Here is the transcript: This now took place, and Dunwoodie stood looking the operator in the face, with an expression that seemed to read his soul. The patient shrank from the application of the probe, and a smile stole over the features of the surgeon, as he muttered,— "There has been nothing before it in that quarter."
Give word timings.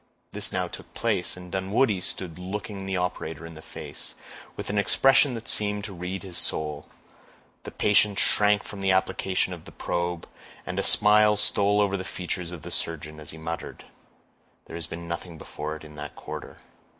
This 0.31 0.51
now 0.51 0.67
took 0.67 0.91
place, 0.95 1.37
and 1.37 1.51
Dunwoodie 1.51 2.01
stood 2.01 2.39
looking 2.39 2.87
the 2.87 2.97
operator 2.97 3.45
in 3.45 3.53
the 3.53 3.61
face, 3.61 4.15
with 4.57 4.71
an 4.71 4.79
expression 4.79 5.35
that 5.35 5.47
seemed 5.47 5.83
to 5.83 5.93
read 5.93 6.23
his 6.23 6.39
soul. 6.39 6.87
The 7.65 7.69
patient 7.71 8.17
shrank 8.17 8.63
from 8.63 8.81
the 8.81 8.89
application 8.89 9.53
of 9.53 9.65
the 9.65 9.71
probe, 9.71 10.27
and 10.65 10.79
a 10.79 10.81
smile 10.81 11.35
stole 11.35 11.79
over 11.79 11.97
the 11.97 12.03
features 12.03 12.49
of 12.49 12.63
the 12.63 12.71
surgeon, 12.71 13.19
as 13.19 13.29
he 13.29 13.37
muttered,— 13.37 13.85
"There 14.65 14.75
has 14.75 14.87
been 14.87 15.07
nothing 15.07 15.37
before 15.37 15.75
it 15.75 15.83
in 15.83 15.93
that 15.97 16.15
quarter." 16.15 16.57